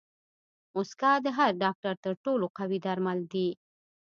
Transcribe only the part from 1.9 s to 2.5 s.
تر ټولو